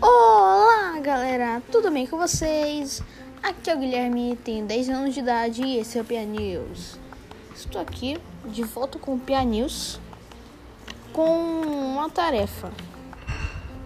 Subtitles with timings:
[0.00, 3.02] Olá, galera, tudo bem com vocês?
[3.42, 7.00] Aqui é o Guilherme, tenho 10 anos de idade e esse é o Pia News.
[7.52, 9.98] Estou aqui de volta com o Pia News
[11.12, 12.70] com uma tarefa.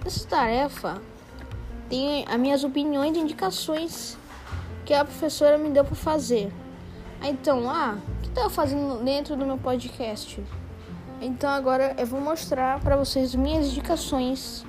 [0.05, 1.01] Essa tarefa
[1.89, 4.19] tem as minhas opiniões e indicações
[4.85, 6.53] que a professora me deu para fazer.
[7.23, 10.45] Então, ah, o que tá fazendo dentro do meu podcast?
[11.21, 14.65] Então agora eu vou mostrar para vocês minhas indicações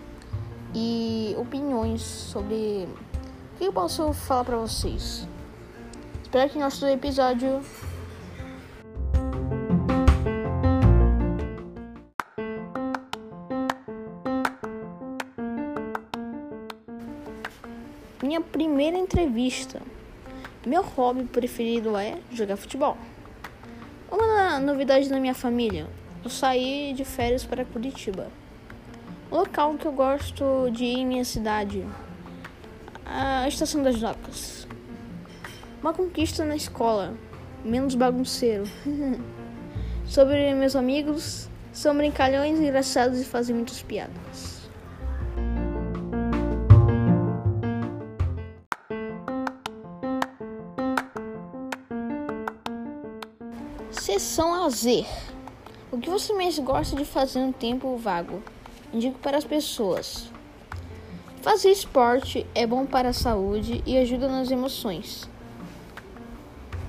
[0.73, 2.87] e opiniões sobre
[3.55, 5.27] o que eu posso falar para vocês.
[6.23, 7.61] Espero que no nosso episódio
[18.21, 19.81] Minha primeira entrevista.
[20.65, 22.97] Meu hobby preferido é jogar futebol.
[24.11, 25.87] Uma novidade na minha família:
[26.23, 28.27] eu saí de férias para Curitiba.
[29.31, 31.85] Local que eu gosto de ir em minha cidade,
[33.05, 34.67] a Estação das Docas.
[35.81, 37.13] Uma conquista na escola,
[37.63, 38.65] menos bagunceiro.
[40.05, 44.67] Sobre meus amigos, são brincalhões engraçados e fazem muitas piadas.
[53.91, 55.05] Sessão lazer.
[55.91, 58.43] O que você mais gosta de fazer no tempo vago?
[58.93, 60.29] Indico para as pessoas.
[61.41, 65.27] Fazer esporte é bom para a saúde e ajuda nas emoções.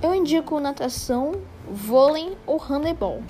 [0.02, 1.32] Eu indico natação,
[1.66, 3.22] vôlei ou handebol.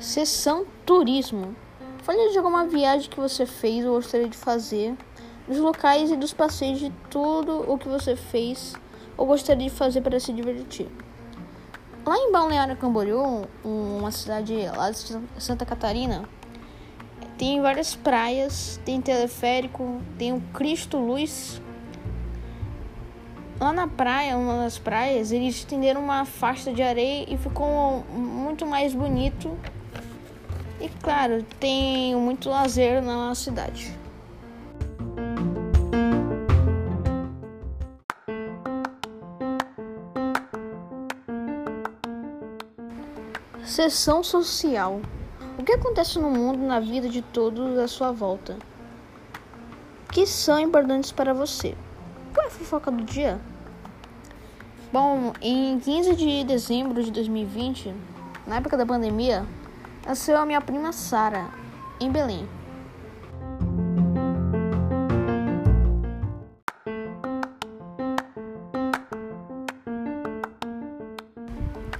[0.00, 1.54] Sessão turismo.
[2.02, 4.96] Fale de alguma viagem que você fez ou gostaria de fazer,
[5.50, 8.76] dos locais e dos passeios de tudo o que você fez
[9.16, 10.86] ou gostaria de fazer para se divertir.
[12.06, 16.22] Lá em Balneário Camboriú, uma cidade lá de Santa Catarina,
[17.36, 21.60] tem várias praias, tem teleférico, tem o Cristo Luz.
[23.58, 28.64] Lá na praia, uma das praias, eles estenderam uma faixa de areia e ficou muito
[28.64, 29.58] mais bonito
[30.80, 33.99] e claro, tem muito lazer na cidade.
[43.70, 45.00] Sessão social.
[45.56, 48.56] O que acontece no mundo, na vida de todos à sua volta?
[50.10, 51.76] Que são importantes para você?
[52.34, 53.40] Qual é a fofoca do dia?
[54.92, 57.94] Bom, em 15 de dezembro de 2020,
[58.44, 59.46] na época da pandemia,
[60.04, 61.46] nasceu a minha prima Sara,
[62.00, 62.48] em Belém.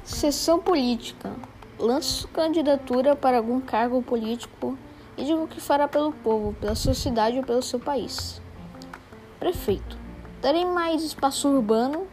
[0.03, 1.31] Sessão política.
[1.81, 4.77] Lanço candidatura para algum cargo político
[5.17, 8.39] e digo que fará pelo povo, pela sociedade ou pelo seu país.
[9.39, 9.97] Prefeito.
[10.43, 12.07] Darei mais espaço urbano.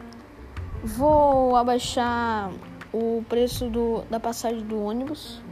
[0.82, 2.50] Vou abaixar
[2.94, 5.42] o preço do, da passagem do ônibus.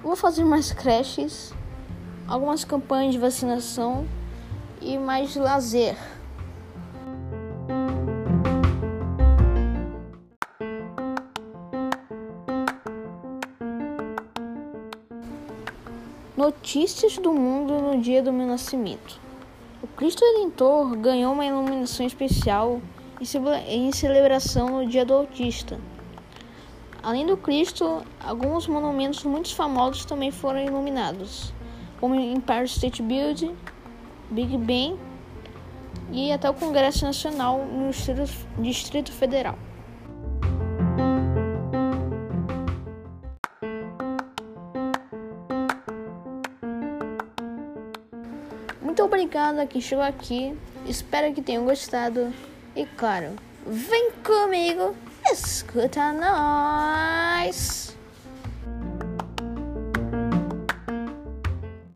[0.00, 1.52] Vou fazer mais creches,
[2.28, 4.06] algumas campanhas de vacinação
[4.80, 5.96] e mais lazer.
[16.40, 19.20] Notícias do mundo no dia do meu nascimento.
[19.82, 22.80] O Cristo Redentor ganhou uma iluminação especial
[23.68, 25.78] em celebração no dia do autista.
[27.02, 31.52] Além do Cristo, alguns monumentos muito famosos também foram iluminados,
[32.00, 33.54] como Empire State Building,
[34.30, 34.98] Big Ben
[36.10, 37.90] e até o Congresso Nacional no
[38.62, 39.58] Distrito Federal.
[49.00, 50.54] Muito obrigada que chegou aqui.
[50.84, 52.34] Espero que tenham gostado.
[52.76, 53.34] E claro,
[53.66, 54.94] vem comigo
[55.32, 57.89] Escuta nós!